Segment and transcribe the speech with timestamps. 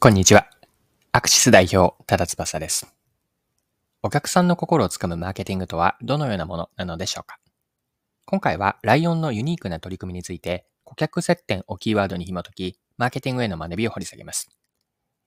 [0.00, 0.46] こんにちは。
[1.10, 2.94] アクシス代表、多田翼です。
[4.00, 7.40] お客さんの心をつかむマーケティングとはどのようなものなのでしょうか？
[8.24, 14.48] 今回はライオンのユニークな取り組みについて顧客接点をキーワードに紐解き、マーケティングへの学びを掘り下げます。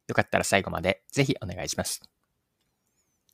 [0.07, 1.99] よかったら最後までぜひお願いします。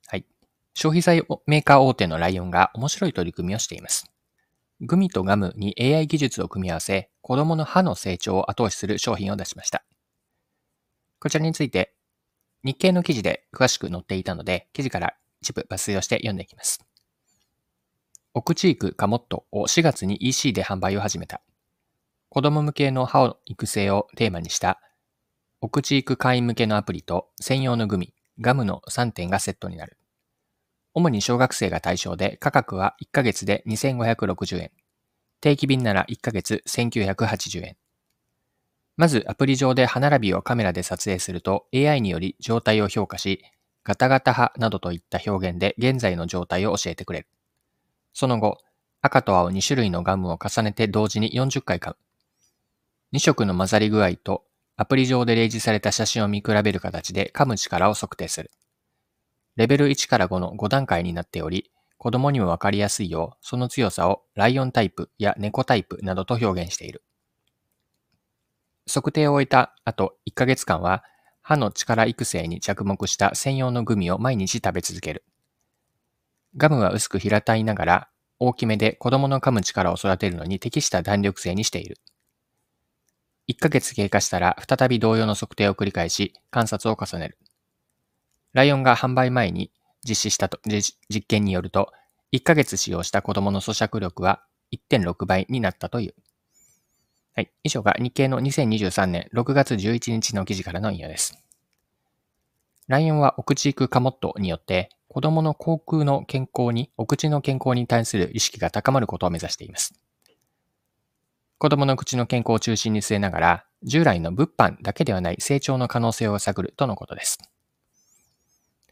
[0.07, 0.25] はい。
[0.73, 4.09] 消費財メーカー大手のライオンが面白い取り組みをしています。
[4.81, 9.83] グミとガムに AI 技術を組み合わせ、子供の歯の成長を後押しする商品を出しました。
[11.19, 11.93] こちらについて
[12.63, 16.85] 日経の記事で詳しく載っていたので、記事から一部抜粋をして読んでいきます。
[18.33, 21.41] 奥地区カモットを4月に EC で販売を始めた。
[22.29, 24.81] 子供向けの歯の育成をテーマにした
[25.61, 29.97] 奥地区会員向けのアプリと専用のグミ、ガムの3点がセットになる。
[30.93, 34.71] 主に小学生が対象で価格は1ヶ月で2560円。
[35.39, 37.77] 定期便なら1ヶ月1980円。
[38.97, 43.43] まずアプリ上で歯並びをカメラで撮影すると AI により状態を評価し、
[43.83, 47.27] ガタガタ派などといった表現で現在の状態を教えてくれる。
[48.13, 48.57] その後、
[49.01, 51.95] 赤と青2種類のガムを重ねて同時に40回噛む。
[53.13, 54.43] 2色の混ざり具合と
[54.75, 58.51] アプリ上で例示された写真を見比べる形で噛む力を測定する。
[59.55, 67.03] レベル1から5の5段階になっており、子供にもわかりやすいよう、その強さをライオンタイプや猫タイプなどと表現している。
[68.97, 71.03] 測定を終えた後1ヶ月間は
[71.41, 75.23] 歯の力育成に着目した専用のグミを毎日食べ続ける。
[76.57, 81.97] ガムは薄く平たいながら大きめで子供の噛む力を育てるのに適した弾力性にしている。
[83.47, 87.37] 1ヶ月経過したら再び同様の測定を繰り返し観察を重ねる。
[88.53, 89.71] ライオンが販売前に
[90.03, 91.93] 実施したと実験によると
[92.33, 96.15] 1ヶ月使用した子供の咀嚼力は1.6倍になったという。
[97.37, 97.51] はい。
[97.63, 101.37] 以上が日経の2023年6月11日の記事からの引用です。
[102.87, 109.93] ライオンはお口育カモットによって子供の口腔の健康に、お口の健康に対する意識が高まることを目指しています。
[111.57, 117.39] 子供の口の健康を中心に据えながら、従来の物販だけではない成長の可能性を探るとのことです。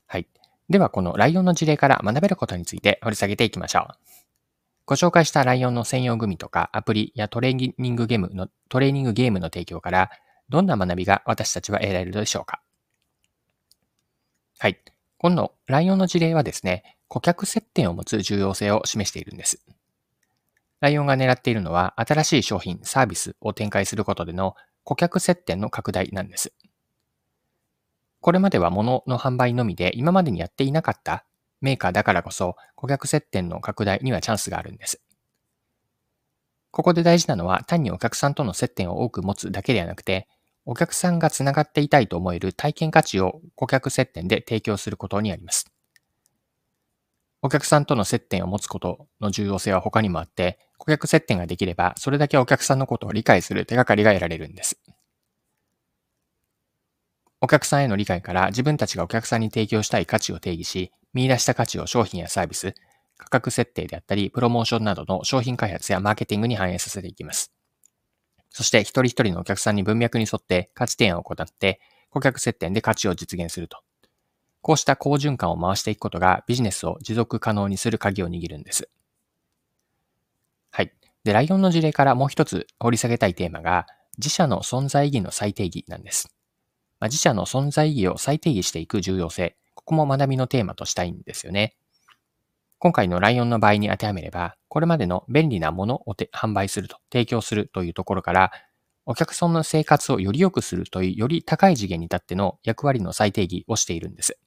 [0.07, 0.27] はい。
[0.69, 4.24] では、このライオンの事例から学べることについて掘り下げていきましょう。
[4.85, 10.11] ご紹介したライオンの専用グミとかアプリやトレーニングゲームの、トレーニングゲームの提供から
[10.49, 12.61] どんな学びが私たちは得られるでしょうか？
[14.59, 14.79] はい。
[15.17, 19.65] 今度、ライオンの事例はですね、顧客接点を持つ重要性を示しているんです。
[20.81, 26.53] ライオンが狙っているのは新しい商品、サービスを展開することでの顧客接点の拡大なんです。
[28.21, 31.25] これまでは物の販売のみで今までにやっていなかった
[31.65, 35.01] メーカーだからこそ顧客接点の拡大にはチャンスがあるんです。
[36.69, 40.27] ここで大事なのは単にお客さんとの接点を多く持つだけではなくて、
[40.65, 45.71] お客さんがつながっていたいと思える体験価値を顧客接点で提供することにあります。
[47.41, 54.79] お客さんとの接点を持つことの重要性は他にもあって、顧客接点ができれば、それだけお客さんのことを理解する手がかりが得られるんです。
[57.41, 62.75] お客さんへの理解から自分たちがお客さんに提供したい価値を定義し、見出した価値を商品やサービス、
[63.17, 67.53] 価格設定であったり、プロモーションなどの商品開発やマーケティングに反映させていきます。
[68.49, 73.79] そして一人一人のお客さんに文脈に沿って価値提案を行って、顧客接点で価値を実現すると。
[74.61, 78.89] こうした好循環を回していくことがビジネスを持続可能にする鍵を握るんです。
[80.71, 80.91] はい。
[81.23, 83.85] で、ライオンの事例からもう一つ掘り下げたいテーマが、
[84.17, 86.35] 自社の存在意義の再定義なんです。
[86.99, 91.75] まあ、自社の存在意義を再定義していく重要性、ここも学びのテーマとしたいんですよね。
[92.79, 98.51] 今回のライオンの場合に当てはめれば、これまでの便利なものを販売すると、提供するというところから、
[99.05, 104.39] お客さんの生活をより良くするというより高い次元に立っての役割の再定義をしているんです。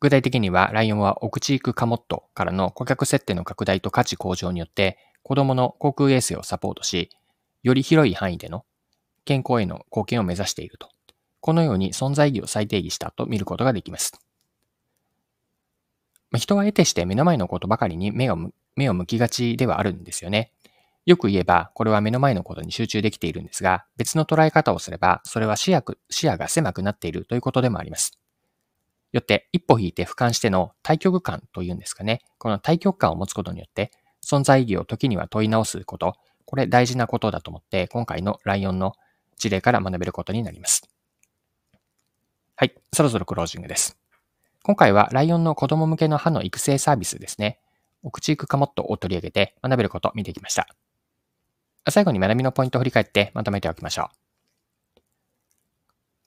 [0.00, 7.10] 具体的には、ライオンはオクチークカモットからの顧客設定の拡大と価値向上によって、子供の航空衛生をサポートし、
[7.62, 8.64] より広い範囲での
[9.26, 10.88] 健康への貢献を目指していると。
[11.40, 14.12] このように存在意義を再定義したと見ることができます。
[16.36, 18.38] 人は得てして目の前のことばかりに目を
[18.76, 20.52] 目を向きがちではあるんですよね。
[21.06, 28.18] よく言えば、これは目の前のことに集中できているんですが、別の捉え方をすれば、それは視野視野が狭くなっているということでもあります。
[29.12, 32.20] よって、一歩引いて俯瞰しての対極感というんですかね。
[32.38, 33.90] この対極感を持つことによって、
[34.24, 36.14] 存在意義を時には問い直すこと、
[36.44, 38.92] これ大事なことだと思って、今回のライオンの
[39.36, 40.89] 事例から学べることになります。
[43.00, 43.96] そろそろクロージングです。
[44.62, 47.58] 今回はライオンの子供向けの歯の育成サービスですね。
[48.02, 50.68] お口育カモットを取り上げて学べることを見てきました。
[51.88, 54.10] 最後に学びのポイントを振り返ってまとめておきましょ
[54.98, 55.00] う。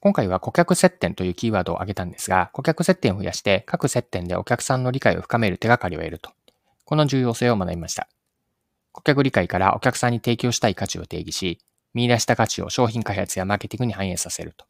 [0.00, 6.32] 今回は顧客接点というキーワードを挙げたんですが、顧客接点を増やして各接点でお客さんの理解を深める手がかりを得ると。
[6.84, 8.08] この重要性を学びました。
[8.90, 11.60] 顧客理解からお客さんに提供したい価値を定義し、
[11.92, 14.66] 見出した価値を商品開発やマーケティングに反映させると。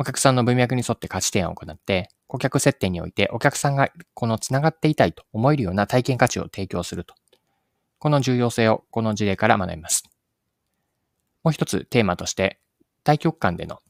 [0.00, 7.16] お客さんの文脈に沿って価値提案を行って、顧客接点においてお客さんがこの繋がっていたいと思えるような体験価値を提供すると。
[7.98, 10.04] この重要性をこの事例から学びます。
[11.42, 12.60] もう一つテーマとして、
[13.02, 13.80] 対局間での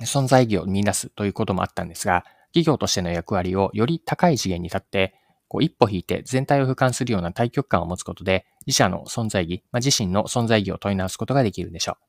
[0.00, 5.14] 存在意義を見出すということもあったんですが、企業としての役割をより高い次元に立って、
[5.46, 12.04] こう一歩引いて全体を俯瞰するような対局感を持つことで、自社の存在意義、まあ、自身の存在意義を問い直すことができるでしょう。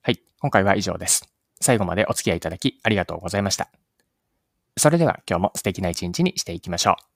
[0.00, 1.31] はい、今回は以上です。
[1.62, 3.70] 最後までお付き合いいただきありがとうございました。
[4.76, 7.11] それでは今日も素敵な一日にしていきましょう。